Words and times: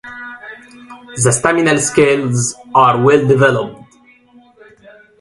The 1.23 1.29
staminal 1.29 1.77
scales 1.77 2.55
are 2.73 2.99
well 3.03 3.27
developed. 3.27 3.83